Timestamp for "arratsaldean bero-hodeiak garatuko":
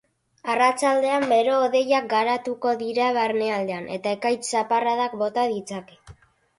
0.53-2.73